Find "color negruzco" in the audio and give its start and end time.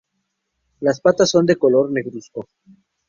1.59-2.47